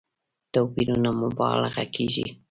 [0.53, 2.25] توپيرونو مبالغه کېږي.